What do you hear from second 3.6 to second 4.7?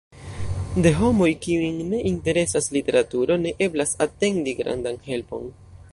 eblas atendi